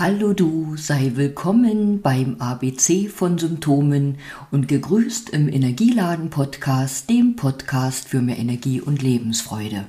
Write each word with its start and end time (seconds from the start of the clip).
Hallo 0.00 0.32
du, 0.32 0.76
sei 0.78 1.12
willkommen 1.16 2.00
beim 2.00 2.36
ABC 2.38 3.08
von 3.08 3.36
Symptomen 3.36 4.16
und 4.50 4.66
gegrüßt 4.66 5.28
im 5.28 5.46
Energieladen 5.46 6.30
Podcast, 6.30 7.10
dem 7.10 7.36
Podcast 7.36 8.08
für 8.08 8.22
mehr 8.22 8.38
Energie 8.38 8.80
und 8.80 9.02
Lebensfreude. 9.02 9.84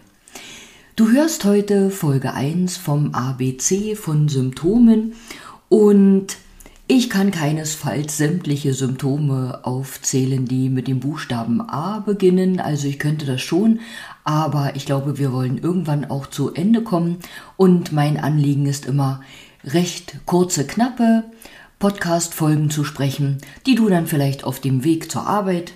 Du 0.97 1.12
hörst 1.12 1.46
heute 1.46 1.89
Folge 1.89 2.34
1 2.34 2.76
vom 2.76 3.13
ABC 3.13 3.96
von 3.96 4.28
Symptomen 4.28 5.13
und 5.70 6.36
ich 6.88 7.10
kann 7.10 7.32
keinesfalls 7.32 8.18
sämtliche 8.18 8.74
Symptome 8.74 9.62
aufzählen, 9.64 10.46
die 10.46 10.68
mit 10.68 10.90
dem 10.90 11.00
Buchstaben 11.00 11.62
A 11.62 12.00
beginnen. 12.00 12.60
Also 12.60 12.90
ich 12.90 13.00
könnte 13.00 13.26
das 13.26 13.40
schon, 13.40 13.80
aber 14.26 14.76
ich 14.76 14.86
glaube, 14.86 15.18
wir 15.18 15.32
wollen 15.32 15.58
irgendwann 15.58 16.04
auch 16.04 16.28
zu 16.28 16.54
Ende 16.54 16.82
kommen. 16.82 17.20
Und 17.55 17.94
mein 17.94 18.18
Anliegen 18.18 18.66
ist 18.66 18.86
immer, 18.86 19.22
recht 19.64 20.20
kurze, 20.26 20.66
knappe 20.66 21.23
Podcast-Folgen 21.80 22.70
zu 22.70 22.84
sprechen, 22.84 23.40
die 23.66 23.76
du 23.76 23.90
dann 23.90 24.08
vielleicht 24.08 24.44
auf 24.44 24.60
dem 24.60 24.84
Weg 24.84 25.12
zur 25.12 25.28
Arbeit 25.28 25.74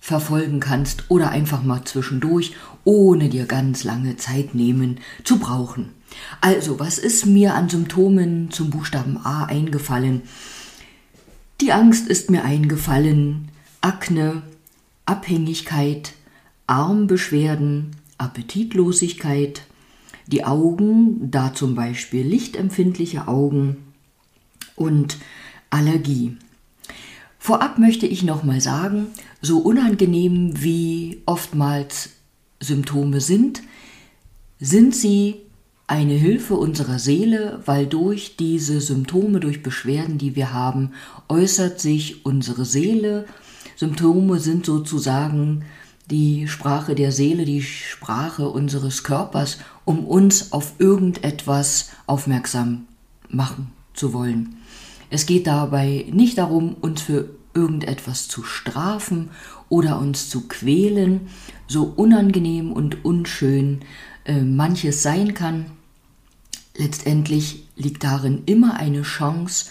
verfolgen 0.00 0.60
kannst 0.60 1.04
oder 1.08 1.30
einfach 1.30 1.62
mal 1.62 1.84
zwischendurch, 1.84 2.52
ohne 2.84 3.28
dir 3.28 3.46
ganz 3.46 3.82
lange 3.82 4.16
Zeit 4.16 4.54
nehmen 4.54 5.00
zu 5.24 5.38
brauchen. 5.38 5.92
Also, 6.40 6.78
was 6.78 6.98
ist 6.98 7.26
mir 7.26 7.54
an 7.54 7.68
Symptomen 7.68 8.50
zum 8.50 8.70
Buchstaben 8.70 9.18
A 9.24 9.46
eingefallen? 9.46 10.22
Die 11.60 11.72
Angst 11.72 12.06
ist 12.06 12.30
mir 12.30 12.44
eingefallen, 12.44 13.48
Akne, 13.80 14.42
Abhängigkeit, 15.06 16.12
Armbeschwerden, 16.66 17.96
Appetitlosigkeit, 18.18 19.62
die 20.26 20.44
Augen, 20.44 21.30
da 21.30 21.54
zum 21.54 21.74
Beispiel 21.74 22.26
lichtempfindliche 22.26 23.28
Augen 23.28 23.76
und 24.74 25.18
Allergie. 25.70 26.36
Vorab 27.38 27.78
möchte 27.78 28.06
ich 28.06 28.22
nochmal 28.22 28.60
sagen, 28.60 29.06
so 29.40 29.58
unangenehm 29.58 30.62
wie 30.62 31.22
oftmals 31.26 32.10
Symptome 32.60 33.20
sind, 33.20 33.62
sind 34.58 34.94
sie 34.94 35.36
eine 35.86 36.14
Hilfe 36.14 36.54
unserer 36.54 36.98
Seele, 36.98 37.62
weil 37.64 37.86
durch 37.86 38.36
diese 38.36 38.80
Symptome, 38.80 39.38
durch 39.38 39.62
Beschwerden, 39.62 40.18
die 40.18 40.34
wir 40.34 40.52
haben, 40.52 40.92
äußert 41.28 41.80
sich 41.80 42.24
unsere 42.26 42.64
Seele. 42.64 43.26
Symptome 43.76 44.40
sind 44.40 44.66
sozusagen 44.66 45.64
die 46.10 46.46
Sprache 46.48 46.94
der 46.94 47.12
Seele, 47.12 47.44
die 47.44 47.62
Sprache 47.62 48.48
unseres 48.48 49.02
Körpers, 49.02 49.58
um 49.84 50.06
uns 50.06 50.52
auf 50.52 50.74
irgendetwas 50.78 51.90
aufmerksam 52.06 52.86
machen 53.28 53.72
zu 53.94 54.12
wollen. 54.12 54.56
Es 55.10 55.26
geht 55.26 55.46
dabei 55.46 56.06
nicht 56.10 56.38
darum, 56.38 56.74
uns 56.80 57.02
für 57.02 57.30
irgendetwas 57.54 58.28
zu 58.28 58.42
strafen 58.42 59.30
oder 59.68 59.98
uns 59.98 60.28
zu 60.28 60.46
quälen, 60.46 61.28
so 61.66 61.84
unangenehm 61.96 62.72
und 62.72 63.04
unschön 63.04 63.80
äh, 64.24 64.42
manches 64.42 65.02
sein 65.02 65.34
kann. 65.34 65.66
Letztendlich 66.76 67.64
liegt 67.76 68.04
darin 68.04 68.42
immer 68.46 68.74
eine 68.74 69.02
Chance, 69.02 69.66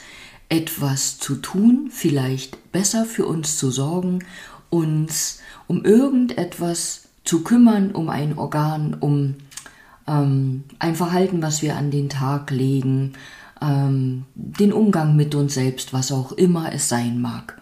etwas 0.50 1.18
zu 1.18 1.36
tun, 1.36 1.90
vielleicht 1.92 2.72
besser 2.72 3.06
für 3.06 3.26
uns 3.26 3.58
zu 3.58 3.72
sorgen, 3.72 4.20
uns 4.76 5.40
um 5.68 5.84
irgendetwas 5.84 7.08
zu 7.24 7.44
kümmern, 7.44 7.92
um 7.92 8.10
ein 8.10 8.38
Organ, 8.38 8.96
um 9.00 9.36
ähm, 10.08 10.64
ein 10.80 10.96
Verhalten, 10.96 11.42
was 11.42 11.62
wir 11.62 11.76
an 11.76 11.92
den 11.92 12.10
Tag 12.10 12.52
legen, 12.52 13.14
ähm, 13.62 14.26
den 14.36 14.74
Umgang 14.74 15.16
mit 15.16 15.34
uns 15.34 15.56
selbst, 15.56 15.94
was 15.94 16.12
auch 16.12 16.32
immer 16.34 16.74
es 16.74 16.90
sein 16.90 17.20
mag. 17.20 17.60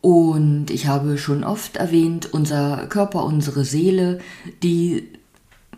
Und 0.00 0.70
ich 0.70 0.86
habe 0.86 1.18
schon 1.18 1.44
oft 1.44 1.76
erwähnt, 1.76 2.32
unser 2.32 2.86
Körper, 2.86 3.24
unsere 3.24 3.64
Seele, 3.64 4.20
die, 4.62 5.08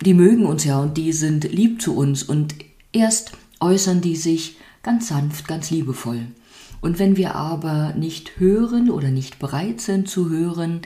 die 0.04 0.14
mögen 0.14 0.46
uns 0.46 0.64
ja 0.64 0.80
und 0.80 0.96
die 0.96 1.12
sind 1.12 1.44
lieb 1.44 1.80
zu 1.80 1.96
uns 1.96 2.22
und 2.22 2.54
erst 2.92 3.32
äußern 3.60 4.00
die 4.00 4.16
sich 4.16 4.56
ganz 4.82 5.08
sanft, 5.08 5.46
ganz 5.46 5.70
liebevoll. 5.70 6.26
Und 6.80 6.98
wenn 6.98 7.16
wir 7.16 7.34
aber 7.34 7.92
nicht 7.94 8.38
hören 8.38 8.90
oder 8.90 9.10
nicht 9.10 9.38
bereit 9.38 9.80
sind 9.80 10.08
zu 10.08 10.30
hören, 10.30 10.80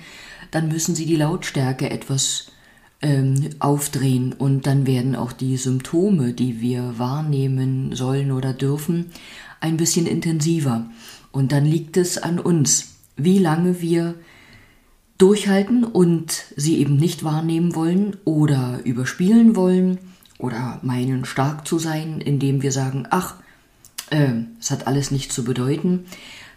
dann 0.50 0.68
müssen 0.68 0.94
sie 0.94 1.06
die 1.06 1.16
Lautstärke 1.16 1.90
etwas 1.90 2.48
ähm, 3.02 3.50
aufdrehen 3.58 4.32
und 4.32 4.66
dann 4.66 4.86
werden 4.86 5.14
auch 5.14 5.32
die 5.32 5.56
Symptome, 5.56 6.32
die 6.32 6.60
wir 6.60 6.98
wahrnehmen 6.98 7.94
sollen 7.94 8.32
oder 8.32 8.52
dürfen, 8.52 9.10
ein 9.60 9.76
bisschen 9.76 10.06
intensiver. 10.06 10.90
Und 11.32 11.52
dann 11.52 11.64
liegt 11.64 11.96
es 11.96 12.18
an 12.18 12.38
uns, 12.38 12.94
wie 13.16 13.38
lange 13.38 13.80
wir 13.80 14.14
durchhalten 15.18 15.84
und 15.84 16.44
sie 16.56 16.78
eben 16.78 16.96
nicht 16.96 17.24
wahrnehmen 17.24 17.74
wollen 17.74 18.16
oder 18.24 18.80
überspielen 18.84 19.54
wollen 19.54 19.98
oder 20.38 20.80
meinen 20.82 21.24
stark 21.24 21.66
zu 21.66 21.78
sein, 21.78 22.20
indem 22.20 22.62
wir 22.62 22.72
sagen, 22.72 23.06
ach, 23.10 23.36
äh, 24.10 24.32
es 24.60 24.70
hat 24.70 24.86
alles 24.86 25.10
nichts 25.10 25.34
zu 25.34 25.44
bedeuten, 25.44 26.06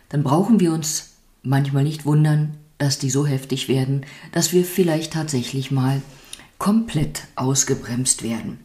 dann 0.09 0.23
brauchen 0.23 0.59
wir 0.59 0.73
uns 0.73 1.13
manchmal 1.43 1.83
nicht 1.83 2.05
wundern, 2.05 2.55
dass 2.77 2.99
die 2.99 3.09
so 3.09 3.25
heftig 3.25 3.67
werden, 3.67 4.05
dass 4.31 4.53
wir 4.53 4.63
vielleicht 4.63 5.13
tatsächlich 5.13 5.71
mal 5.71 6.01
komplett 6.57 7.23
ausgebremst 7.35 8.23
werden. 8.23 8.59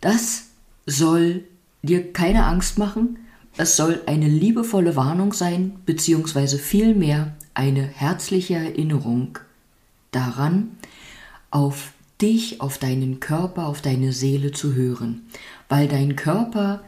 Das 0.00 0.44
soll 0.86 1.44
dir 1.82 2.12
keine 2.12 2.44
Angst 2.46 2.78
machen, 2.78 3.18
es 3.56 3.76
soll 3.76 4.02
eine 4.06 4.28
liebevolle 4.28 4.96
Warnung 4.96 5.32
sein, 5.32 5.76
beziehungsweise 5.86 6.58
vielmehr 6.58 7.34
eine 7.54 7.82
herzliche 7.82 8.54
Erinnerung 8.54 9.38
daran, 10.10 10.72
auf 11.50 11.92
dich, 12.20 12.60
auf 12.60 12.78
deinen 12.78 13.20
Körper, 13.20 13.66
auf 13.66 13.80
deine 13.80 14.12
Seele 14.12 14.52
zu 14.52 14.74
hören, 14.74 15.22
weil 15.68 15.88
dein 15.88 16.16
Körper 16.16 16.82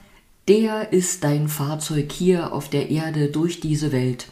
der 0.49 0.93
ist 0.93 1.25
dein 1.25 1.49
Fahrzeug 1.49 2.11
hier 2.11 2.53
auf 2.53 2.71
der 2.71 2.91
Erde 2.91 3.29
durch 3.29 3.61
diese 3.61 3.93
Welt. 3.93 4.29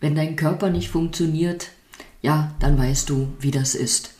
Wenn 0.00 0.14
dein 0.14 0.34
Körper 0.34 0.68
nicht 0.70 0.88
funktioniert, 0.88 1.70
ja, 2.22 2.54
dann 2.58 2.76
weißt 2.76 3.08
du, 3.08 3.28
wie 3.38 3.52
das 3.52 3.74
ist. 3.74 4.14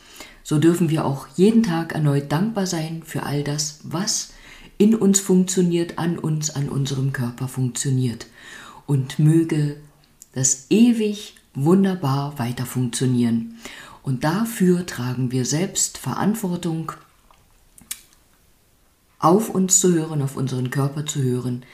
So 0.44 0.58
dürfen 0.58 0.90
wir 0.90 1.04
auch 1.04 1.26
jeden 1.36 1.62
Tag 1.62 1.92
erneut 1.92 2.30
dankbar 2.30 2.66
sein 2.66 3.02
für 3.04 3.24
all 3.24 3.42
das, 3.42 3.80
was 3.82 4.32
in 4.78 4.94
uns 4.94 5.20
funktioniert, 5.20 5.98
an 5.98 6.18
uns, 6.18 6.50
an 6.50 6.68
unserem 6.68 7.12
Körper 7.12 7.48
funktioniert. 7.48 8.26
Und 8.86 9.18
möge 9.18 9.76
das 10.32 10.66
ewig 10.70 11.34
wunderbar 11.54 12.38
weiter 12.38 12.64
funktionieren. 12.64 13.56
Und 14.02 14.24
dafür 14.24 14.86
tragen 14.86 15.32
wir 15.32 15.44
selbst 15.44 15.98
Verantwortung 15.98 16.92
auf 19.20 19.50
uns 19.50 19.78
zu 19.78 19.92
hören, 19.92 20.22
auf 20.22 20.36
unseren 20.36 20.70
Körper 20.70 21.06
zu 21.06 21.22
hören 21.22 21.64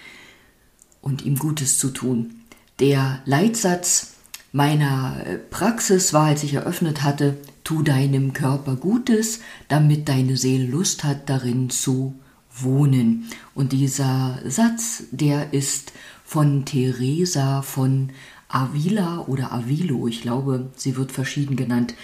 und 1.00 1.24
ihm 1.24 1.38
Gutes 1.38 1.78
zu 1.78 1.90
tun. 1.90 2.42
Der 2.80 3.22
Leitsatz 3.24 4.14
meiner 4.52 5.24
äh, 5.24 5.38
Praxis 5.38 6.12
war, 6.12 6.26
als 6.26 6.42
ich 6.42 6.54
eröffnet 6.54 7.02
hatte, 7.02 7.38
tu 7.64 7.82
deinem 7.82 8.32
Körper 8.32 8.76
Gutes, 8.76 9.40
damit 9.68 10.08
deine 10.08 10.36
Seele 10.36 10.66
Lust 10.66 11.04
hat, 11.04 11.28
darin 11.28 11.70
zu 11.70 12.14
wohnen. 12.52 13.28
Und 13.54 13.72
dieser 13.72 14.38
Satz, 14.44 15.04
der 15.10 15.52
ist 15.52 15.92
von 16.24 16.64
Teresa 16.64 17.62
von 17.62 18.10
Avila 18.48 19.20
oder 19.26 19.52
Avilo, 19.52 20.06
ich 20.06 20.22
glaube, 20.22 20.70
sie 20.76 20.96
wird 20.96 21.12
verschieden 21.12 21.56
genannt, 21.56 21.94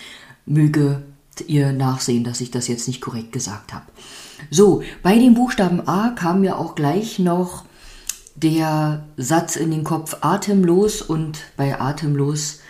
möge 0.47 1.03
ihr 1.47 1.73
nachsehen, 1.73 2.25
dass 2.25 2.41
ich 2.41 2.51
das 2.51 2.69
jetzt 2.69 2.87
nicht 2.89 3.01
korrekt 3.01 3.33
gesagt 3.33 3.73
habe. 3.73 3.87
So, 4.51 4.83
bei 5.03 5.19
dem 5.19 5.35
Buchstaben 5.35 5.87
A 5.87 6.11
kam 6.11 6.41
mir 6.41 6.59
auch 6.59 6.75
gleich 6.75 7.19
noch 7.19 7.65
der 8.35 9.05
Satz 9.17 9.57
in 9.57 9.71
den 9.71 9.85
Kopf 9.85 10.19
atemlos 10.21 11.03
und 11.03 11.39
bei 11.57 11.81
atemlos 11.81 12.61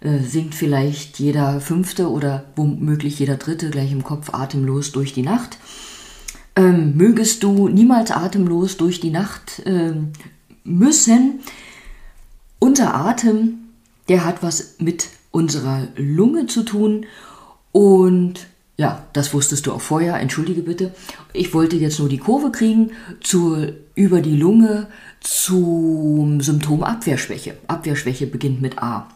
äh, 0.00 0.18
singt 0.18 0.54
vielleicht 0.54 1.18
jeder 1.18 1.60
fünfte 1.60 2.10
oder 2.10 2.44
womöglich 2.54 3.18
jeder 3.18 3.36
dritte 3.36 3.70
gleich 3.70 3.92
im 3.92 4.04
Kopf 4.04 4.32
atemlos 4.32 4.92
durch 4.92 5.12
die 5.12 5.22
Nacht. 5.22 5.58
Ähm, 6.54 6.96
mögest 6.96 7.42
du 7.42 7.68
niemals 7.68 8.10
atemlos 8.10 8.76
durch 8.76 9.00
die 9.00 9.10
Nacht 9.10 9.60
äh, 9.66 9.94
müssen. 10.64 11.40
Unser 12.58 12.94
Atem, 12.94 13.58
der 14.08 14.24
hat 14.24 14.42
was 14.42 14.76
mit 14.78 15.08
unserer 15.30 15.88
Lunge 15.96 16.46
zu 16.46 16.62
tun 16.62 17.06
und 17.72 18.46
ja, 18.76 19.06
das 19.14 19.32
wusstest 19.32 19.66
du 19.66 19.72
auch 19.72 19.80
vorher, 19.80 20.20
entschuldige 20.20 20.62
bitte. 20.62 20.94
Ich 21.32 21.54
wollte 21.54 21.76
jetzt 21.76 21.98
nur 21.98 22.10
die 22.10 22.18
Kurve 22.18 22.52
kriegen 22.52 22.90
zur, 23.22 23.72
über 23.94 24.20
die 24.20 24.36
Lunge 24.36 24.88
zum 25.20 26.40
Symptom 26.42 26.82
Abwehrschwäche. 26.82 27.56
Abwehrschwäche 27.68 28.26
beginnt 28.26 28.60
mit 28.60 28.78
A. 28.78 29.08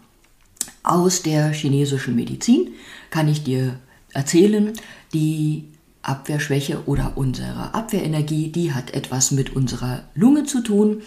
Aus 0.82 1.22
der 1.22 1.50
chinesischen 1.50 2.16
Medizin 2.16 2.70
kann 3.10 3.28
ich 3.28 3.44
dir 3.44 3.78
erzählen, 4.12 4.72
die 5.12 5.64
Abwehrschwäche 6.02 6.84
oder 6.86 7.12
unsere 7.16 7.74
Abwehrenergie, 7.74 8.50
die 8.50 8.72
hat 8.72 8.94
etwas 8.94 9.30
mit 9.30 9.54
unserer 9.54 10.04
Lunge 10.14 10.44
zu 10.44 10.62
tun. 10.62 11.02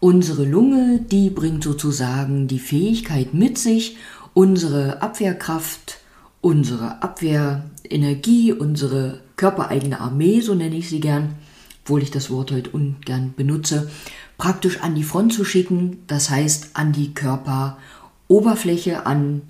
Unsere 0.00 0.44
Lunge, 0.44 1.00
die 1.00 1.30
bringt 1.30 1.62
sozusagen 1.62 2.48
die 2.48 2.58
Fähigkeit 2.58 3.32
mit 3.32 3.58
sich, 3.58 3.96
unsere 4.34 5.00
Abwehrkraft, 5.00 6.00
unsere 6.46 7.02
Abwehrenergie, 7.02 8.52
unsere 8.52 9.18
körpereigene 9.34 9.98
Armee, 9.98 10.40
so 10.40 10.54
nenne 10.54 10.76
ich 10.76 10.88
sie 10.88 11.00
gern, 11.00 11.34
obwohl 11.82 12.04
ich 12.04 12.12
das 12.12 12.30
Wort 12.30 12.52
heute 12.52 12.70
ungern 12.70 13.34
benutze, 13.36 13.90
praktisch 14.38 14.80
an 14.80 14.94
die 14.94 15.02
Front 15.02 15.32
zu 15.32 15.44
schicken, 15.44 16.04
das 16.06 16.30
heißt 16.30 16.70
an 16.74 16.92
die 16.92 17.14
Körperoberfläche, 17.14 19.06
an 19.06 19.42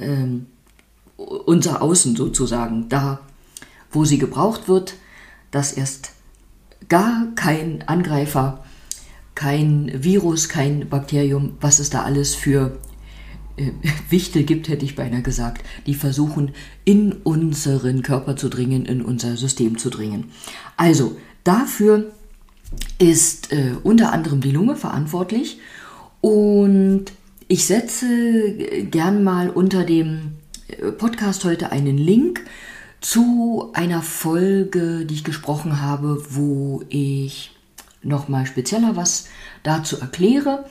ähm, 0.00 0.46
unser 1.16 1.80
Außen 1.80 2.16
sozusagen, 2.16 2.88
da 2.88 3.20
wo 3.92 4.04
sie 4.04 4.18
gebraucht 4.18 4.66
wird, 4.66 4.94
dass 5.52 5.72
erst 5.72 6.10
gar 6.88 7.28
kein 7.36 7.86
Angreifer, 7.86 8.64
kein 9.36 9.92
Virus, 9.94 10.48
kein 10.48 10.88
Bakterium, 10.88 11.56
was 11.60 11.78
es 11.78 11.90
da 11.90 12.02
alles 12.02 12.34
für 12.34 12.78
äh, 13.56 13.72
Wichtel 14.10 14.44
gibt, 14.44 14.68
hätte 14.68 14.84
ich 14.84 14.96
beinahe 14.96 15.22
gesagt, 15.22 15.64
die 15.86 15.94
versuchen, 15.94 16.52
in 16.84 17.12
unseren 17.12 18.02
Körper 18.02 18.36
zu 18.36 18.48
dringen, 18.48 18.86
in 18.86 19.02
unser 19.02 19.36
System 19.36 19.78
zu 19.78 19.90
dringen. 19.90 20.30
Also 20.76 21.16
dafür 21.44 22.12
ist 22.98 23.52
äh, 23.52 23.72
unter 23.82 24.12
anderem 24.12 24.40
die 24.40 24.50
Lunge 24.50 24.76
verantwortlich 24.76 25.58
und 26.20 27.06
ich 27.48 27.66
setze 27.66 28.06
gern 28.90 29.24
mal 29.24 29.50
unter 29.50 29.84
dem 29.84 30.32
äh, 30.68 30.92
Podcast 30.92 31.44
heute 31.44 31.72
einen 31.72 31.98
Link 31.98 32.44
zu 33.00 33.70
einer 33.74 34.00
Folge, 34.00 35.04
die 35.04 35.14
ich 35.14 35.24
gesprochen 35.24 35.80
habe, 35.80 36.24
wo 36.30 36.82
ich 36.88 37.50
nochmal 38.02 38.46
spezieller 38.46 38.96
was 38.96 39.28
dazu 39.62 39.98
erkläre. 39.98 40.64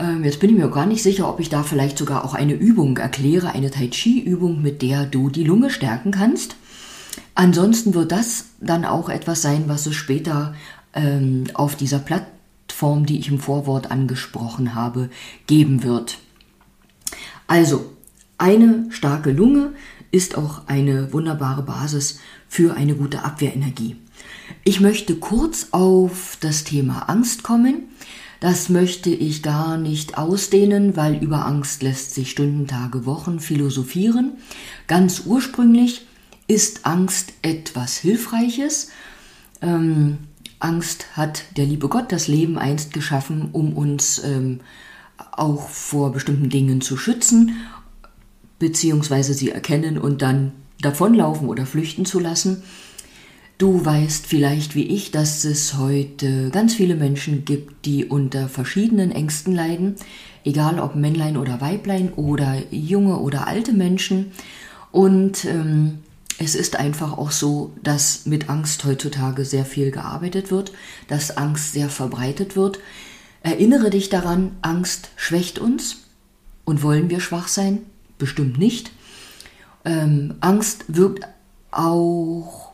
Ähm, 0.00 0.24
jetzt 0.24 0.40
bin 0.40 0.50
ich 0.50 0.56
mir 0.56 0.70
gar 0.70 0.86
nicht 0.86 1.02
sicher, 1.02 1.28
ob 1.28 1.40
ich 1.40 1.50
da 1.50 1.62
vielleicht 1.62 1.98
sogar 1.98 2.24
auch 2.24 2.34
eine 2.34 2.54
Übung 2.54 2.96
erkläre, 2.96 3.52
eine 3.52 3.70
Tai 3.70 3.88
Chi-Übung, 3.88 4.62
mit 4.62 4.80
der 4.80 5.04
du 5.04 5.28
die 5.28 5.44
Lunge 5.44 5.68
stärken 5.68 6.10
kannst. 6.10 6.56
Ansonsten 7.34 7.92
wird 7.94 8.10
das 8.10 8.46
dann 8.60 8.84
auch 8.84 9.10
etwas 9.10 9.42
sein, 9.42 9.64
was 9.66 9.86
es 9.86 9.94
später 9.94 10.54
ähm, 10.94 11.44
auf 11.52 11.76
dieser 11.76 11.98
Plattform, 11.98 13.04
die 13.04 13.18
ich 13.18 13.28
im 13.28 13.38
Vorwort 13.38 13.90
angesprochen 13.90 14.74
habe, 14.74 15.10
geben 15.46 15.82
wird. 15.82 16.18
Also, 17.46 17.84
eine 18.38 18.86
starke 18.90 19.32
Lunge 19.32 19.72
ist 20.12 20.38
auch 20.38 20.62
eine 20.66 21.12
wunderbare 21.12 21.62
Basis 21.62 22.20
für 22.48 22.74
eine 22.74 22.94
gute 22.94 23.22
Abwehrenergie. 23.22 23.96
Ich 24.64 24.80
möchte 24.80 25.16
kurz 25.16 25.68
auf 25.72 26.38
das 26.40 26.64
Thema 26.64 27.08
Angst 27.08 27.42
kommen. 27.42 27.89
Das 28.40 28.68
möchte 28.70 29.10
ich 29.10 29.42
gar 29.42 29.76
nicht 29.76 30.16
ausdehnen, 30.16 30.96
weil 30.96 31.22
über 31.22 31.46
Angst 31.46 31.82
lässt 31.82 32.14
sich 32.14 32.30
Stunden, 32.30 32.66
Tage, 32.66 33.04
Wochen 33.06 33.38
philosophieren. 33.38 34.32
Ganz 34.86 35.22
ursprünglich 35.26 36.06
ist 36.46 36.86
Angst 36.86 37.34
etwas 37.42 37.98
Hilfreiches. 37.98 38.88
Ähm, 39.60 40.18
Angst 40.58 41.16
hat 41.16 41.44
der 41.56 41.66
liebe 41.66 41.88
Gott 41.88 42.12
das 42.12 42.28
Leben 42.28 42.58
einst 42.58 42.92
geschaffen, 42.92 43.50
um 43.52 43.74
uns 43.74 44.22
ähm, 44.24 44.60
auch 45.32 45.68
vor 45.68 46.12
bestimmten 46.12 46.48
Dingen 46.48 46.80
zu 46.80 46.96
schützen 46.96 47.56
beziehungsweise 48.60 49.34
sie 49.34 49.50
erkennen 49.50 49.98
und 49.98 50.22
dann 50.22 50.52
davonlaufen 50.80 51.48
oder 51.48 51.66
flüchten 51.66 52.04
zu 52.04 52.20
lassen. 52.20 52.62
Du 53.60 53.84
weißt 53.84 54.26
vielleicht 54.26 54.74
wie 54.74 54.86
ich, 54.86 55.10
dass 55.10 55.44
es 55.44 55.76
heute 55.76 56.48
ganz 56.48 56.74
viele 56.74 56.94
Menschen 56.94 57.44
gibt, 57.44 57.84
die 57.84 58.06
unter 58.06 58.48
verschiedenen 58.48 59.10
Ängsten 59.10 59.54
leiden, 59.54 59.96
egal 60.44 60.80
ob 60.80 60.94
Männlein 60.94 61.36
oder 61.36 61.60
Weiblein 61.60 62.14
oder 62.14 62.56
junge 62.70 63.18
oder 63.18 63.46
alte 63.46 63.74
Menschen. 63.74 64.32
Und 64.92 65.44
ähm, 65.44 65.98
es 66.38 66.54
ist 66.54 66.76
einfach 66.76 67.18
auch 67.18 67.32
so, 67.32 67.74
dass 67.82 68.24
mit 68.24 68.48
Angst 68.48 68.86
heutzutage 68.86 69.44
sehr 69.44 69.66
viel 69.66 69.90
gearbeitet 69.90 70.50
wird, 70.50 70.72
dass 71.08 71.36
Angst 71.36 71.74
sehr 71.74 71.90
verbreitet 71.90 72.56
wird. 72.56 72.78
Erinnere 73.42 73.90
dich 73.90 74.08
daran, 74.08 74.52
Angst 74.62 75.10
schwächt 75.16 75.58
uns. 75.58 76.04
Und 76.64 76.82
wollen 76.82 77.10
wir 77.10 77.20
schwach 77.20 77.48
sein? 77.48 77.80
bestimmt 78.16 78.56
nicht. 78.56 78.90
Ähm, 79.84 80.36
Angst 80.40 80.84
wirkt 80.88 81.26
auch 81.72 82.69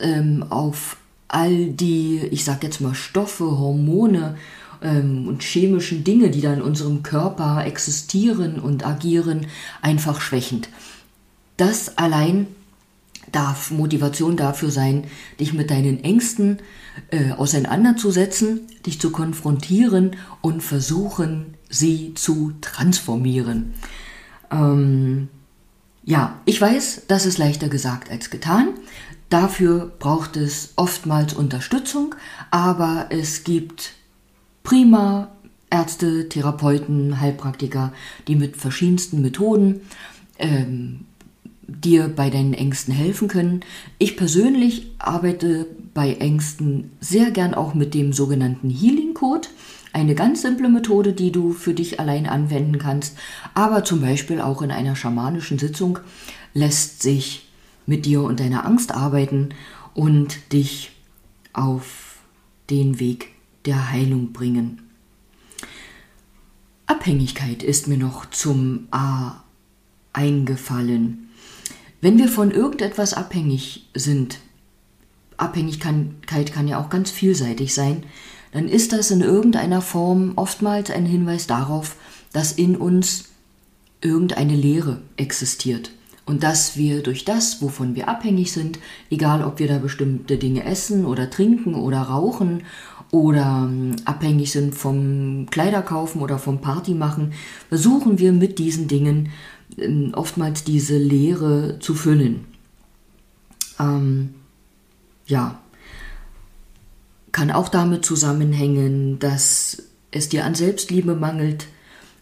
ähm, 0.00 0.44
auf 0.50 0.96
all 1.28 1.66
die, 1.66 2.20
ich 2.30 2.44
sag 2.44 2.62
jetzt 2.62 2.80
mal, 2.80 2.94
Stoffe, 2.94 3.44
Hormone 3.44 4.36
ähm, 4.82 5.26
und 5.28 5.42
chemischen 5.42 6.04
Dinge, 6.04 6.30
die 6.30 6.40
da 6.40 6.52
in 6.52 6.62
unserem 6.62 7.02
Körper 7.02 7.64
existieren 7.66 8.58
und 8.60 8.86
agieren, 8.86 9.46
einfach 9.82 10.20
schwächend. 10.20 10.68
Das 11.56 11.98
allein 11.98 12.46
darf 13.32 13.70
Motivation 13.70 14.36
dafür 14.36 14.70
sein, 14.70 15.04
dich 15.40 15.52
mit 15.52 15.70
deinen 15.70 16.02
Ängsten 16.04 16.58
äh, 17.10 17.32
auseinanderzusetzen, 17.32 18.60
dich 18.84 19.00
zu 19.00 19.10
konfrontieren 19.10 20.16
und 20.40 20.62
versuchen, 20.62 21.54
sie 21.68 22.14
zu 22.14 22.52
transformieren. 22.60 23.74
Ähm, 24.50 25.28
ja, 26.04 26.40
ich 26.44 26.60
weiß, 26.60 27.02
das 27.08 27.26
ist 27.26 27.38
leichter 27.38 27.68
gesagt 27.68 28.10
als 28.10 28.30
getan. 28.30 28.68
Dafür 29.28 29.92
braucht 29.98 30.36
es 30.36 30.72
oftmals 30.76 31.34
Unterstützung, 31.34 32.14
aber 32.50 33.06
es 33.10 33.42
gibt 33.42 33.94
prima 34.62 35.32
Ärzte, 35.68 36.28
Therapeuten, 36.28 37.20
Heilpraktiker, 37.20 37.92
die 38.28 38.36
mit 38.36 38.56
verschiedensten 38.56 39.20
Methoden 39.22 39.80
ähm, 40.38 41.06
dir 41.66 42.08
bei 42.08 42.30
deinen 42.30 42.54
Ängsten 42.54 42.94
helfen 42.94 43.26
können. 43.26 43.60
Ich 43.98 44.16
persönlich 44.16 44.92
arbeite 44.98 45.66
bei 45.92 46.14
Ängsten 46.14 46.92
sehr 47.00 47.32
gern 47.32 47.54
auch 47.54 47.74
mit 47.74 47.94
dem 47.94 48.12
sogenannten 48.12 48.70
Healing 48.70 49.14
Code. 49.14 49.48
Eine 49.92 50.14
ganz 50.14 50.42
simple 50.42 50.68
Methode, 50.68 51.12
die 51.12 51.32
du 51.32 51.52
für 51.52 51.74
dich 51.74 51.98
allein 51.98 52.26
anwenden 52.26 52.78
kannst, 52.78 53.16
aber 53.54 53.82
zum 53.82 54.00
Beispiel 54.00 54.40
auch 54.40 54.62
in 54.62 54.70
einer 54.70 54.94
schamanischen 54.94 55.58
Sitzung 55.58 55.98
lässt 56.54 57.02
sich 57.02 57.45
mit 57.86 58.04
dir 58.04 58.22
und 58.22 58.40
deiner 58.40 58.66
Angst 58.66 58.92
arbeiten 58.92 59.50
und 59.94 60.52
dich 60.52 60.92
auf 61.52 62.18
den 62.68 62.98
Weg 62.98 63.30
der 63.64 63.90
Heilung 63.90 64.32
bringen. 64.32 64.82
Abhängigkeit 66.86 67.62
ist 67.62 67.88
mir 67.88 67.96
noch 67.96 68.26
zum 68.30 68.88
A 68.90 69.42
eingefallen. 70.12 71.28
Wenn 72.00 72.18
wir 72.18 72.28
von 72.28 72.50
irgendetwas 72.50 73.14
abhängig 73.14 73.88
sind, 73.94 74.38
Abhängigkeit 75.36 76.52
kann 76.52 76.68
ja 76.68 76.80
auch 76.80 76.90
ganz 76.90 77.10
vielseitig 77.10 77.74
sein, 77.74 78.04
dann 78.52 78.68
ist 78.68 78.92
das 78.92 79.10
in 79.10 79.20
irgendeiner 79.20 79.82
Form 79.82 80.32
oftmals 80.36 80.90
ein 80.90 81.04
Hinweis 81.04 81.46
darauf, 81.46 81.96
dass 82.32 82.52
in 82.52 82.76
uns 82.76 83.30
irgendeine 84.00 84.54
Leere 84.54 85.02
existiert 85.16 85.90
und 86.26 86.42
dass 86.42 86.76
wir 86.76 87.02
durch 87.02 87.24
das, 87.24 87.62
wovon 87.62 87.94
wir 87.94 88.08
abhängig 88.08 88.52
sind, 88.52 88.80
egal 89.10 89.44
ob 89.44 89.60
wir 89.60 89.68
da 89.68 89.78
bestimmte 89.78 90.36
Dinge 90.36 90.64
essen 90.64 91.06
oder 91.06 91.30
trinken 91.30 91.74
oder 91.76 92.02
rauchen 92.02 92.64
oder 93.12 93.68
ähm, 93.68 93.94
abhängig 94.04 94.50
sind 94.50 94.74
vom 94.74 95.46
Kleiderkaufen 95.50 96.20
oder 96.20 96.38
vom 96.38 96.60
Party 96.60 96.94
machen, 96.94 97.32
versuchen 97.68 98.18
wir 98.18 98.32
mit 98.32 98.58
diesen 98.58 98.88
Dingen 98.88 99.30
ähm, 99.78 100.12
oftmals 100.14 100.64
diese 100.64 100.98
Leere 100.98 101.78
zu 101.78 101.94
füllen. 101.94 102.44
Ähm, 103.78 104.34
ja, 105.26 105.60
kann 107.30 107.52
auch 107.52 107.68
damit 107.68 108.04
zusammenhängen, 108.04 109.20
dass 109.20 109.82
es 110.10 110.28
dir 110.28 110.44
an 110.44 110.54
Selbstliebe 110.54 111.14
mangelt, 111.14 111.68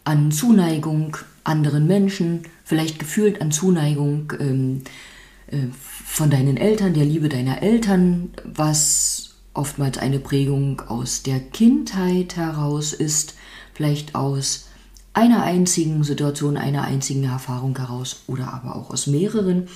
an 0.03 0.31
Zuneigung 0.31 1.17
anderen 1.45 1.87
Menschen, 1.87 2.43
vielleicht 2.63 2.99
gefühlt 2.99 3.41
an 3.41 3.51
Zuneigung 3.51 4.33
ähm, 4.39 4.81
äh, 5.47 5.67
von 6.05 6.29
deinen 6.29 6.57
Eltern, 6.57 6.93
der 6.93 7.05
Liebe 7.05 7.29
deiner 7.29 7.61
Eltern, 7.61 8.31
was 8.43 9.35
oftmals 9.53 9.97
eine 9.97 10.19
Prägung 10.19 10.81
aus 10.81 11.23
der 11.23 11.39
Kindheit 11.39 12.35
heraus 12.35 12.93
ist, 12.93 13.35
vielleicht 13.73 14.15
aus 14.15 14.67
einer 15.13 15.43
einzigen 15.43 16.03
Situation, 16.03 16.57
einer 16.57 16.83
einzigen 16.83 17.23
Erfahrung 17.23 17.77
heraus 17.77 18.23
oder 18.27 18.53
aber 18.53 18.75
auch 18.75 18.89
aus 18.89 19.07
mehreren. 19.07 19.67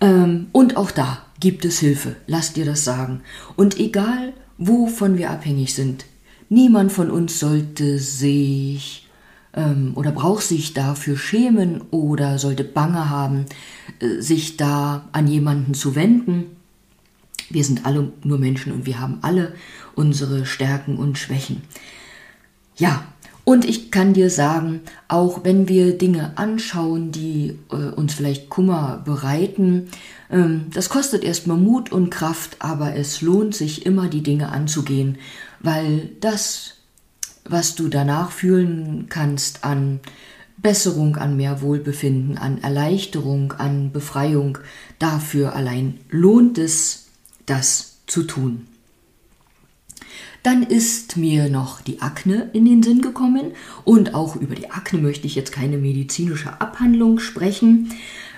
Ähm, 0.00 0.48
und 0.52 0.76
auch 0.76 0.90
da 0.90 1.18
gibt 1.40 1.64
es 1.64 1.78
Hilfe, 1.78 2.16
lass 2.26 2.54
dir 2.54 2.64
das 2.64 2.84
sagen. 2.84 3.20
Und 3.56 3.78
egal, 3.78 4.32
wovon 4.58 5.18
wir 5.18 5.30
abhängig 5.30 5.74
sind. 5.74 6.06
Niemand 6.48 6.92
von 6.92 7.10
uns 7.10 7.38
sollte 7.40 7.98
sich 7.98 9.05
ähm, 9.56 9.92
oder 9.94 10.12
braucht 10.12 10.44
sich 10.44 10.74
dafür 10.74 11.16
schämen 11.16 11.82
oder 11.90 12.38
sollte 12.38 12.64
Bange 12.64 13.10
haben, 13.10 13.46
äh, 13.98 14.20
sich 14.20 14.56
da 14.56 15.08
an 15.12 15.26
jemanden 15.26 15.74
zu 15.74 15.94
wenden. 15.94 16.44
Wir 17.50 17.64
sind 17.64 17.86
alle 17.86 18.12
nur 18.22 18.38
Menschen 18.38 18.72
und 18.72 18.86
wir 18.86 19.00
haben 19.00 19.18
alle 19.22 19.54
unsere 19.94 20.46
Stärken 20.46 20.98
und 20.98 21.18
Schwächen. 21.18 21.62
Ja, 22.76 23.04
und 23.44 23.64
ich 23.64 23.92
kann 23.92 24.12
dir 24.12 24.28
sagen, 24.28 24.80
auch 25.06 25.44
wenn 25.44 25.68
wir 25.68 25.96
Dinge 25.96 26.32
anschauen, 26.36 27.12
die 27.12 27.56
äh, 27.70 27.76
uns 27.76 28.12
vielleicht 28.14 28.50
Kummer 28.50 29.02
bereiten, 29.04 29.88
ähm, 30.30 30.66
das 30.74 30.88
kostet 30.88 31.22
erstmal 31.22 31.56
Mut 31.56 31.92
und 31.92 32.10
Kraft, 32.10 32.56
aber 32.58 32.96
es 32.96 33.22
lohnt 33.22 33.54
sich 33.54 33.86
immer, 33.86 34.08
die 34.08 34.24
Dinge 34.24 34.48
anzugehen, 34.48 35.18
weil 35.60 36.10
das, 36.20 36.75
was 37.48 37.74
du 37.74 37.88
danach 37.88 38.30
fühlen 38.30 39.06
kannst 39.08 39.64
an 39.64 40.00
Besserung, 40.58 41.16
an 41.16 41.36
mehr 41.36 41.60
Wohlbefinden, 41.60 42.38
an 42.38 42.62
Erleichterung, 42.62 43.52
an 43.52 43.92
Befreiung, 43.92 44.58
dafür 44.98 45.54
allein 45.54 46.00
lohnt 46.08 46.58
es, 46.58 47.06
das 47.44 47.98
zu 48.06 48.22
tun. 48.22 48.66
Dann 50.42 50.62
ist 50.62 51.16
mir 51.16 51.48
noch 51.48 51.80
die 51.80 52.02
Akne 52.02 52.50
in 52.52 52.64
den 52.64 52.82
Sinn 52.82 53.02
gekommen 53.02 53.52
und 53.84 54.14
auch 54.14 54.36
über 54.36 54.54
die 54.54 54.70
Akne 54.70 55.00
möchte 55.00 55.26
ich 55.26 55.34
jetzt 55.34 55.50
keine 55.50 55.76
medizinische 55.76 56.60
Abhandlung 56.60 57.18
sprechen. 57.18 57.92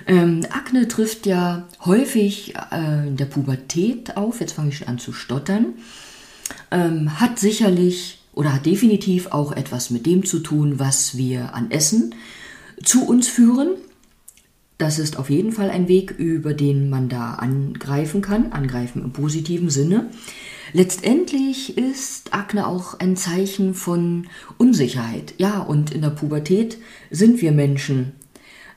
Ähm, 0.07 0.41
Akne 0.49 0.87
trifft 0.87 1.27
ja 1.27 1.67
häufig 1.85 2.55
äh, 2.71 3.07
in 3.07 3.17
der 3.17 3.25
Pubertät 3.25 4.17
auf, 4.17 4.39
jetzt 4.39 4.53
fange 4.53 4.69
ich 4.69 4.77
schon 4.77 4.87
an 4.87 4.97
zu 4.97 5.13
stottern, 5.13 5.75
ähm, 6.71 7.19
hat 7.19 7.37
sicherlich 7.37 8.18
oder 8.39 8.53
hat 8.53 8.65
definitiv 8.65 9.27
auch 9.27 9.51
etwas 9.51 9.89
mit 9.89 10.05
dem 10.05 10.25
zu 10.25 10.39
tun, 10.39 10.79
was 10.79 11.17
wir 11.17 11.53
an 11.55 11.71
Essen 11.71 12.15
zu 12.81 13.05
uns 13.05 13.27
führen. 13.27 13.71
Das 14.77 14.97
ist 14.97 15.19
auf 15.19 15.29
jeden 15.29 15.51
Fall 15.51 15.69
ein 15.69 15.89
Weg, 15.89 16.11
über 16.17 16.53
den 16.53 16.89
man 16.89 17.09
da 17.09 17.33
angreifen 17.33 18.21
kann, 18.21 18.53
angreifen 18.53 19.03
im 19.03 19.11
positiven 19.11 19.69
Sinne. 19.69 20.09
Letztendlich 20.71 21.77
ist 21.77 22.33
Akne 22.33 22.65
auch 22.65 22.97
ein 22.97 23.17
Zeichen 23.17 23.73
von 23.73 24.29
Unsicherheit. 24.57 25.33
Ja, 25.37 25.59
und 25.59 25.91
in 25.91 26.01
der 26.01 26.11
Pubertät 26.11 26.77
sind 27.11 27.41
wir 27.41 27.51
Menschen 27.51 28.13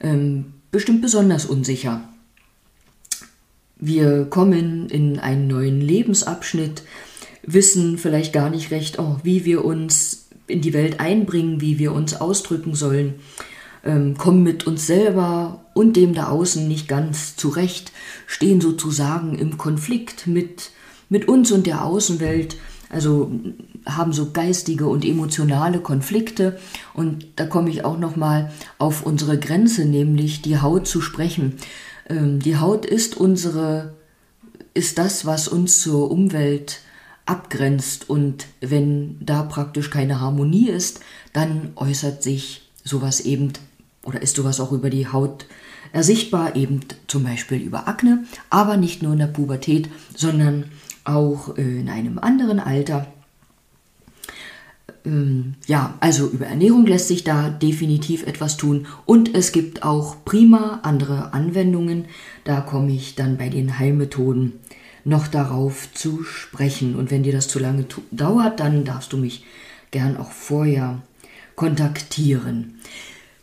ähm, 0.00 0.54
bestimmt 0.72 1.02
besonders 1.02 1.46
unsicher. 1.46 2.08
Wir 3.76 4.24
kommen 4.24 4.88
in 4.88 5.20
einen 5.20 5.46
neuen 5.46 5.80
Lebensabschnitt, 5.80 6.82
wissen 7.42 7.98
vielleicht 7.98 8.32
gar 8.32 8.50
nicht 8.50 8.70
recht, 8.70 8.98
oh, 8.98 9.16
wie 9.22 9.44
wir 9.44 9.64
uns 9.64 10.28
in 10.46 10.60
die 10.60 10.72
Welt 10.72 11.00
einbringen, 11.00 11.60
wie 11.60 11.78
wir 11.78 11.92
uns 11.92 12.14
ausdrücken 12.14 12.74
sollen, 12.74 13.14
ähm, 13.84 14.16
kommen 14.16 14.42
mit 14.42 14.66
uns 14.66 14.86
selber 14.86 15.64
und 15.74 15.96
dem 15.96 16.14
da 16.14 16.28
außen 16.28 16.68
nicht 16.68 16.88
ganz 16.88 17.36
zurecht, 17.36 17.92
stehen 18.26 18.60
sozusagen 18.60 19.38
im 19.38 19.58
Konflikt 19.58 20.26
mit 20.26 20.70
mit 21.12 21.28
uns 21.28 21.52
und 21.52 21.66
der 21.66 21.84
Außenwelt, 21.84 22.56
also 22.88 23.30
haben 23.84 24.14
so 24.14 24.30
geistige 24.32 24.86
und 24.86 25.04
emotionale 25.04 25.80
Konflikte 25.80 26.58
und 26.94 27.26
da 27.36 27.44
komme 27.44 27.68
ich 27.68 27.84
auch 27.84 27.98
noch 27.98 28.16
mal 28.16 28.50
auf 28.78 29.04
unsere 29.04 29.38
Grenze, 29.38 29.84
nämlich 29.84 30.40
die 30.40 30.58
Haut 30.58 30.86
zu 30.86 31.02
sprechen. 31.02 31.58
Ähm, 32.08 32.40
die 32.40 32.56
Haut 32.56 32.86
ist 32.86 33.18
unsere 33.18 33.92
ist 34.72 34.96
das, 34.96 35.26
was 35.26 35.48
uns 35.48 35.82
zur 35.82 36.10
Umwelt 36.10 36.80
abgrenzt 37.32 38.10
und 38.10 38.46
wenn 38.60 39.16
da 39.24 39.42
praktisch 39.42 39.88
keine 39.88 40.20
Harmonie 40.20 40.68
ist, 40.68 41.00
dann 41.32 41.72
äußert 41.76 42.22
sich 42.22 42.68
sowas 42.84 43.20
eben 43.20 43.54
oder 44.04 44.20
ist 44.20 44.36
sowas 44.36 44.60
auch 44.60 44.70
über 44.70 44.90
die 44.90 45.08
Haut 45.08 45.46
ersichtbar, 45.92 46.56
eben 46.56 46.80
zum 47.06 47.24
Beispiel 47.24 47.58
über 47.58 47.88
Akne, 47.88 48.24
aber 48.50 48.76
nicht 48.76 49.02
nur 49.02 49.14
in 49.14 49.18
der 49.18 49.28
Pubertät, 49.28 49.88
sondern 50.14 50.66
auch 51.04 51.56
in 51.56 51.88
einem 51.88 52.18
anderen 52.18 52.60
Alter. 52.60 53.06
Ähm, 55.06 55.54
ja, 55.66 55.94
also 56.00 56.26
über 56.28 56.46
Ernährung 56.46 56.84
lässt 56.84 57.08
sich 57.08 57.24
da 57.24 57.48
definitiv 57.48 58.26
etwas 58.26 58.58
tun 58.58 58.86
und 59.06 59.34
es 59.34 59.52
gibt 59.52 59.84
auch 59.84 60.16
prima 60.26 60.80
andere 60.82 61.32
Anwendungen. 61.32 62.04
Da 62.44 62.60
komme 62.60 62.92
ich 62.92 63.14
dann 63.14 63.38
bei 63.38 63.48
den 63.48 63.78
Heilmethoden 63.78 64.60
noch 65.04 65.26
darauf 65.26 65.92
zu 65.92 66.24
sprechen. 66.24 66.96
Und 66.96 67.10
wenn 67.10 67.22
dir 67.22 67.32
das 67.32 67.48
zu 67.48 67.58
lange 67.58 67.86
dauert, 68.10 68.60
dann 68.60 68.84
darfst 68.84 69.12
du 69.12 69.16
mich 69.16 69.44
gern 69.90 70.16
auch 70.16 70.30
vorher 70.30 71.02
kontaktieren. 71.56 72.78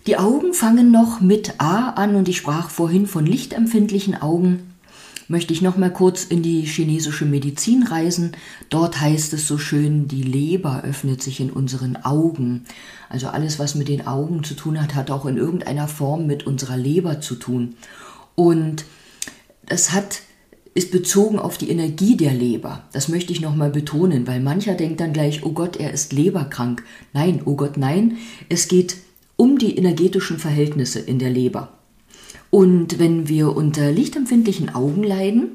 Die 0.08 0.18
Augen 0.18 0.54
fangen 0.54 0.92
noch 0.92 1.22
mit 1.22 1.56
A 1.60 1.90
an 1.90 2.16
und 2.16 2.28
ich 2.28 2.38
sprach 2.38 2.70
vorhin 2.70 3.06
von 3.06 3.26
lichtempfindlichen 3.26 4.22
Augen 4.22 4.70
möchte 5.30 5.54
ich 5.54 5.62
noch 5.62 5.78
mal 5.78 5.94
kurz 5.94 6.26
in 6.26 6.42
die 6.42 6.64
chinesische 6.64 7.24
Medizin 7.24 7.84
reisen. 7.84 8.32
Dort 8.70 9.00
heißt 9.00 9.32
es 9.34 9.48
so 9.48 9.58
schön, 9.58 10.08
die 10.08 10.24
Leber 10.24 10.84
öffnet 10.84 11.22
sich 11.22 11.40
in 11.40 11.52
unseren 11.52 11.98
Augen. 11.98 12.66
Also 13.10 13.28
alles, 13.28 13.60
was 13.60 13.76
mit 13.76 13.88
den 13.88 14.08
Augen 14.08 14.44
zu 14.44 14.56
tun 14.56 14.82
hat, 14.82 14.96
hat 14.96 15.12
auch 15.12 15.26
in 15.26 15.38
irgendeiner 15.38 15.88
Form 15.88 16.26
mit 16.26 16.48
unserer 16.48 16.78
Leber 16.78 17.22
zu 17.22 17.36
tun. 17.36 17.76
Und 18.36 18.86
es 19.68 19.92
hat 19.92 20.22
ist 20.74 20.92
bezogen 20.92 21.40
auf 21.40 21.58
die 21.58 21.70
Energie 21.70 22.16
der 22.16 22.34
Leber. 22.34 22.84
Das 22.94 23.08
möchte 23.08 23.34
ich 23.34 23.42
nochmal 23.42 23.70
betonen, 23.70 24.28
weil 24.28 24.40
mancher 24.40 24.76
denkt 24.76 25.00
dann 25.00 25.14
gleich, 25.14 25.44
oh 25.44 25.52
Gott, 25.52 25.78
er 25.78 25.92
ist 25.92 26.14
leberkrank. 26.14 26.84
Nein, 27.14 27.42
oh 27.46 27.56
Gott, 27.56 27.78
nein. 27.78 28.18
Es 28.50 28.68
geht 28.68 28.98
um 29.36 29.58
die 29.58 29.78
energetischen 29.78 30.38
Verhältnisse 30.38 31.00
in 31.00 31.20
der 31.20 31.30
Leber. 31.30 31.70
Und 32.50 33.00
wenn 33.00 33.28
wir 33.28 33.56
unter 33.56 33.92
lichtempfindlichen 33.92 34.74
Augen 34.74 35.04
leiden, 35.04 35.50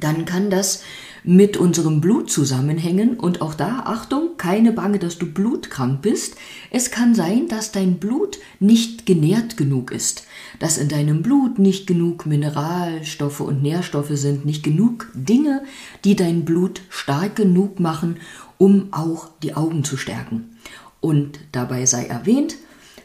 dann 0.00 0.24
kann 0.24 0.50
das 0.50 0.82
mit 1.24 1.56
unserem 1.56 2.00
Blut 2.00 2.30
zusammenhängen 2.30 3.18
und 3.18 3.40
auch 3.40 3.54
da, 3.54 3.84
Achtung, 3.86 4.36
keine 4.36 4.72
Bange, 4.72 4.98
dass 4.98 5.18
du 5.18 5.26
blutkrank 5.26 6.02
bist. 6.02 6.36
Es 6.70 6.90
kann 6.90 7.14
sein, 7.14 7.48
dass 7.48 7.72
dein 7.72 7.98
Blut 7.98 8.38
nicht 8.58 9.06
genährt 9.06 9.56
genug 9.56 9.92
ist, 9.92 10.26
dass 10.58 10.78
in 10.78 10.88
deinem 10.88 11.22
Blut 11.22 11.58
nicht 11.58 11.86
genug 11.86 12.26
Mineralstoffe 12.26 13.40
und 13.40 13.62
Nährstoffe 13.62 14.12
sind, 14.12 14.44
nicht 14.44 14.62
genug 14.62 15.08
Dinge, 15.14 15.62
die 16.04 16.16
dein 16.16 16.44
Blut 16.44 16.82
stark 16.88 17.36
genug 17.36 17.78
machen, 17.78 18.16
um 18.58 18.88
auch 18.92 19.28
die 19.42 19.54
Augen 19.54 19.84
zu 19.84 19.96
stärken. 19.96 20.56
Und 21.00 21.38
dabei 21.52 21.86
sei 21.86 22.06
erwähnt, 22.06 22.56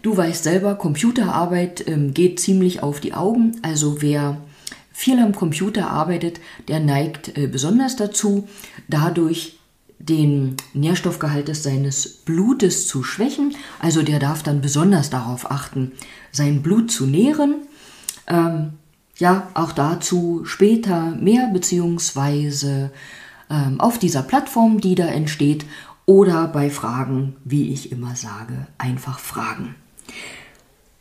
Du 0.04 0.16
weißt 0.16 0.44
selber, 0.44 0.76
Computerarbeit 0.76 1.86
ähm, 1.88 2.14
geht 2.14 2.40
ziemlich 2.40 2.82
auf 2.82 3.00
die 3.00 3.14
Augen. 3.14 3.58
Also 3.62 4.02
wer 4.02 4.38
viel 4.98 5.20
am 5.20 5.36
Computer 5.36 5.92
arbeitet, 5.92 6.40
der 6.68 6.80
neigt 6.80 7.38
äh, 7.38 7.46
besonders 7.46 7.98
dazu, 7.98 8.48
dadurch 8.88 9.60
den 10.00 10.58
Nährstoffgehalt 10.74 11.56
seines 11.56 12.08
Blutes 12.08 12.88
zu 12.88 13.04
schwächen. 13.04 13.56
Also 13.78 14.02
der 14.02 14.18
darf 14.18 14.42
dann 14.42 14.60
besonders 14.60 15.12
darauf 15.12 15.52
achten, 15.52 15.92
sein 16.32 16.64
Blut 16.64 16.90
zu 16.90 17.06
nähren. 17.06 17.58
Ähm, 18.26 18.74
ja, 19.18 19.50
auch 19.54 19.72
dazu 19.72 20.42
später 20.46 21.12
mehr, 21.12 21.52
beziehungsweise 21.54 22.90
ähm, 23.52 23.80
auf 23.80 24.00
dieser 24.00 24.24
Plattform, 24.24 24.82
die 24.82 24.96
da 24.96 25.06
entsteht, 25.06 25.68
oder 26.08 26.48
bei 26.48 26.72
Fragen, 26.72 27.36
wie 27.44 27.72
ich 27.72 27.92
immer 27.92 28.16
sage, 28.16 28.66
einfach 28.80 29.20
fragen. 29.20 29.76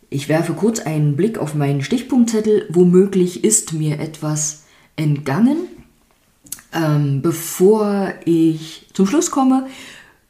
Ich 0.08 0.28
werfe 0.28 0.52
kurz 0.52 0.80
einen 0.80 1.16
Blick 1.16 1.38
auf 1.38 1.54
meinen 1.54 1.82
Stichpunktzettel. 1.82 2.66
Womöglich 2.68 3.44
ist 3.44 3.72
mir 3.72 3.98
etwas 3.98 4.64
entgangen. 4.94 5.56
Ähm, 6.72 7.22
bevor 7.22 8.12
ich 8.24 8.86
zum 8.92 9.06
Schluss 9.06 9.30
komme, 9.30 9.66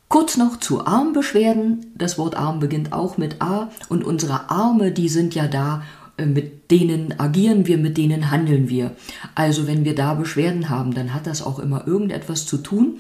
kurz 0.09 0.37
noch 0.37 0.59
zu 0.59 0.87
Armbeschwerden. 0.87 1.93
Das 1.95 2.19
Wort 2.19 2.37
Arm 2.37 2.61
beginnt 2.61 2.93
auch 2.93 3.19
mit 3.19 3.43
A 3.43 3.71
und 3.89 4.05
unsere 4.05 4.51
Arme, 4.51 4.93
die 4.93 5.09
sind 5.09 5.35
ja 5.35 5.47
da, 5.47 5.83
äh, 6.17 6.27
mit 6.27 6.71
denen 6.71 7.19
agieren 7.19 7.67
wir, 7.67 7.79
mit 7.79 7.99
denen 7.99 8.31
handeln 8.31 8.69
wir. 8.69 8.93
Also 9.35 9.67
wenn 9.67 9.85
wir 9.85 9.95
da 9.95 10.15
Beschwerden 10.15 10.69
haben, 10.69 10.95
dann 10.95 11.13
hat 11.13 11.27
das 11.27 11.43
auch 11.43 11.59
immer 11.59 11.87
irgendetwas 11.87 12.47
zu 12.47 12.59
tun, 12.59 12.99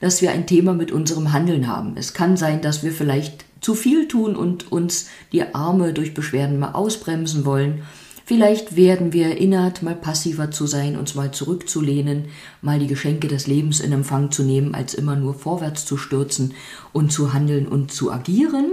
dass 0.00 0.22
wir 0.22 0.30
ein 0.30 0.46
Thema 0.46 0.74
mit 0.74 0.92
unserem 0.92 1.32
Handeln 1.32 1.66
haben. 1.66 1.92
Es 1.96 2.14
kann 2.14 2.36
sein, 2.36 2.60
dass 2.60 2.82
wir 2.82 2.92
vielleicht 2.92 3.44
zu 3.60 3.74
viel 3.74 4.08
tun 4.08 4.36
und 4.36 4.70
uns 4.70 5.08
die 5.32 5.54
Arme 5.54 5.92
durch 5.92 6.14
Beschwerden 6.14 6.58
mal 6.58 6.72
ausbremsen 6.72 7.44
wollen. 7.44 7.82
Vielleicht 8.24 8.74
werden 8.74 9.12
wir 9.12 9.26
erinnert, 9.26 9.82
mal 9.82 9.94
passiver 9.94 10.50
zu 10.50 10.66
sein, 10.66 10.96
uns 10.96 11.14
mal 11.14 11.30
zurückzulehnen, 11.30 12.24
mal 12.60 12.80
die 12.80 12.88
Geschenke 12.88 13.28
des 13.28 13.46
Lebens 13.46 13.78
in 13.78 13.92
Empfang 13.92 14.32
zu 14.32 14.42
nehmen, 14.42 14.74
als 14.74 14.94
immer 14.94 15.14
nur 15.14 15.34
vorwärts 15.34 15.84
zu 15.84 15.96
stürzen 15.96 16.54
und 16.92 17.12
zu 17.12 17.32
handeln 17.32 17.68
und 17.68 17.92
zu 17.92 18.10
agieren. 18.10 18.72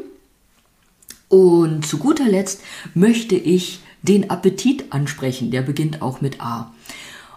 Und 1.30 1.86
zu 1.86 2.00
guter 2.00 2.26
Letzt 2.26 2.62
möchte 2.96 3.36
ich 3.36 3.80
den 4.02 4.30
Appetit 4.30 4.92
ansprechen, 4.92 5.52
der 5.52 5.62
beginnt 5.62 6.02
auch 6.02 6.20
mit 6.20 6.42
A. 6.42 6.74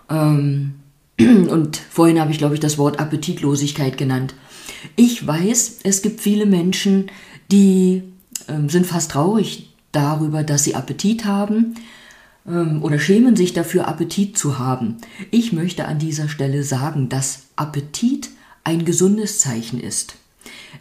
Ähm, 0.09 0.75
und 1.18 1.76
vorhin 1.76 2.20
habe 2.20 2.30
ich, 2.30 2.38
glaube 2.38 2.54
ich, 2.54 2.61
das 2.61 2.78
Wort 2.78 2.99
Appetitlosigkeit 2.99 3.96
genannt. 3.96 4.35
Ich 4.96 5.26
weiß, 5.26 5.80
es 5.82 6.02
gibt 6.02 6.20
viele 6.20 6.46
Menschen, 6.46 7.11
die 7.50 8.02
ähm, 8.49 8.68
sind 8.68 8.87
fast 8.87 9.12
traurig 9.12 9.70
darüber, 9.92 10.42
dass 10.42 10.64
sie 10.64 10.75
Appetit 10.75 11.25
haben 11.25 11.75
ähm, 12.46 12.82
oder 12.82 12.99
schämen 12.99 13.37
sich 13.37 13.52
dafür, 13.52 13.88
Appetit 13.88 14.37
zu 14.37 14.58
haben. 14.58 14.96
Ich 15.30 15.52
möchte 15.52 15.87
an 15.87 15.99
dieser 15.99 16.28
Stelle 16.28 16.62
sagen, 16.62 17.08
dass 17.08 17.46
Appetit 17.56 18.30
ein 18.64 18.85
gesundes 18.85 19.38
Zeichen 19.38 19.80
ist. 19.80 20.16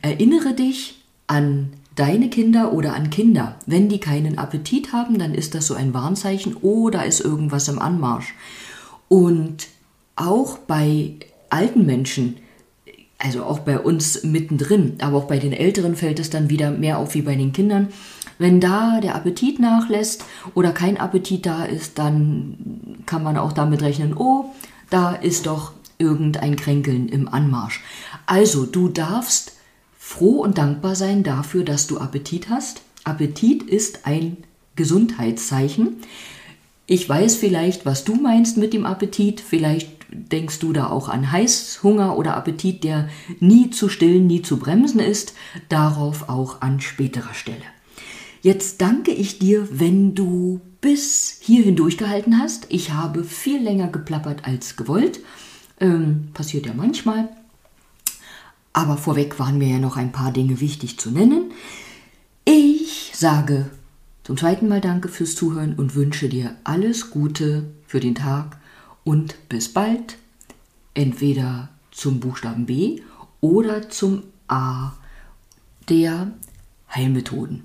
Erinnere 0.02 0.54
dich 0.54 1.04
an 1.28 1.74
deine 1.96 2.30
Kinder 2.30 2.74
oder 2.74 2.94
an 2.94 3.10
Kinder. 3.10 3.58
Wenn 3.66 3.90
die 3.90 4.00
keinen 4.00 4.38
Appetit 4.38 4.92
haben, 4.92 5.18
dann 5.18 5.34
ist 5.34 5.56
das 5.56 5.68
so 5.68 5.76
ein 5.76 5.94
Warnzeichen, 5.94 6.58
oh, 6.62 6.90
da 6.90 7.04
ist 7.04 7.22
irgendwas 7.22 7.68
im 7.68 7.80
Anmarsch. 7.80 8.34
Und 9.08 9.68
auch 10.16 10.58
bei 10.60 11.14
alten 11.50 11.86
Menschen, 11.86 12.38
also 13.18 13.44
auch 13.44 13.60
bei 13.60 13.80
uns 13.80 14.24
mittendrin, 14.24 14.96
aber 15.00 15.18
auch 15.18 15.28
bei 15.28 15.40
den 15.40 15.54
Älteren 15.54 15.96
fällt 15.96 16.20
es 16.20 16.30
dann 16.30 16.50
wieder 16.50 16.72
mehr 16.72 17.00
auf 17.00 17.16
wie 17.16 17.22
bei 17.22 17.36
den 17.36 17.54
Kindern. 17.54 17.90
Wenn 18.38 18.60
da 18.60 19.00
der 19.02 19.16
Appetit 19.16 19.60
nachlässt 19.60 20.26
oder 20.54 20.72
kein 20.72 20.98
Appetit 20.98 21.46
da 21.46 21.64
ist, 21.64 21.98
dann 21.98 22.98
kann 23.06 23.24
man 23.24 23.38
auch 23.38 23.54
damit 23.54 23.82
rechnen, 23.82 24.16
oh, 24.18 24.46
da 24.90 25.14
ist 25.14 25.46
doch 25.46 25.74
irgendein 25.98 26.58
Kränkeln 26.58 27.08
im 27.08 27.30
Anmarsch. 27.30 27.82
Also, 28.26 28.66
du 28.66 28.90
darfst 28.90 29.54
froh 29.98 30.42
und 30.42 30.58
dankbar 30.58 30.96
sein 30.96 31.24
dafür, 31.24 31.64
dass 31.64 31.88
du 31.88 31.98
Appetit 31.98 32.50
hast. 32.50 32.82
Appetit 33.06 33.64
ist 33.64 34.06
ein 34.06 34.38
Gesundheitszeichen. 34.76 35.98
Ich 36.88 37.08
weiß 37.08 37.36
vielleicht, 37.36 37.86
was 37.86 38.04
du 38.04 38.16
meinst 38.16 38.58
mit 38.58 38.74
dem 38.74 38.86
Appetit. 38.86 39.42
Vielleicht 39.42 39.95
denkst 40.16 40.60
du 40.60 40.74
da 40.74 40.90
auch 40.90 41.10
an 41.10 41.32
Heißhunger 41.32 42.18
oder 42.18 42.36
Appetit, 42.36 42.84
der 42.84 43.10
nie 43.40 43.70
zu 43.70 43.90
stillen, 43.90 44.28
nie 44.28 44.42
zu 44.42 44.58
bremsen 44.58 45.00
ist. 45.00 45.34
Darauf 45.70 46.30
auch 46.30 46.62
an 46.62 46.82
späterer 46.82 47.34
Stelle. 47.34 47.64
Jetzt 48.42 48.82
danke 48.82 49.12
ich 49.12 49.40
dir, 49.40 49.68
wenn 49.72 50.14
du 50.14 50.62
bis 50.80 51.40
hierhin 51.42 51.76
durchgehalten 51.76 52.40
hast. 52.40 52.68
Ich 52.70 52.92
habe 52.92 53.24
viel 53.24 53.62
länger 53.62 53.88
geplappert 53.88 54.46
als 54.46 54.76
gewollt. 54.76 55.20
Ähm, 55.80 56.30
passiert 56.34 56.68
ja 56.68 56.74
manchmal. 56.76 57.30
Aber 58.72 58.98
vorweg 58.98 59.40
waren 59.40 59.58
mir 59.58 59.70
ja 59.70 59.80
noch 59.80 59.98
ein 59.98 60.12
paar 60.12 60.32
Dinge 60.32 60.60
wichtig 60.60 61.00
zu 61.00 61.10
nennen. 61.10 61.52
Ich 62.44 63.12
sage 63.16 63.72
zum 64.24 64.38
zweiten 64.38 64.68
Mal 64.68 64.82
Danke 64.82 65.08
fürs 65.08 65.36
Zuhören 65.36 65.76
und 65.76 65.96
wünsche 65.96 66.30
dir 66.30 66.56
alles 66.64 67.10
Gute 67.10 67.66
für 67.88 68.00
den 68.00 68.16
Tag 68.16 68.58
und 69.06 69.48
bis 69.48 69.72
bald. 69.72 70.18
Entweder 70.94 71.70
zum 71.92 72.20
Buchstaben 72.20 72.66
B 72.66 73.02
oder 73.40 73.90
zum 73.90 74.24
A 74.50 74.92
der 75.88 76.34
Heilmethoden. 76.94 77.64